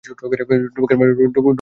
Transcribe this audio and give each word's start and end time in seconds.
ডুবেকে 0.03 0.43
বলবে 0.49 0.67
তোমাকে 0.75 0.95
বলেছি। 0.97 1.23